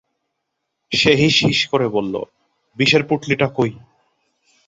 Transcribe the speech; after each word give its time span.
সে 0.91 1.11
হিসহিস 1.15 1.59
করে 1.67 1.87
বলল, 1.87 2.15
বিষের 2.77 3.03
পুটলিটা 3.07 3.47
কই? 3.47 3.71